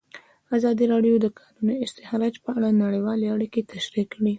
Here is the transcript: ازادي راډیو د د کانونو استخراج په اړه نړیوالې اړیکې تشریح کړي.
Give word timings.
ازادي 0.57 0.85
راډیو 0.93 1.15
د 1.19 1.21
د 1.23 1.27
کانونو 1.39 1.73
استخراج 1.85 2.33
په 2.43 2.49
اړه 2.57 2.69
نړیوالې 2.83 3.25
اړیکې 3.35 3.61
تشریح 3.73 4.05
کړي. 4.13 4.29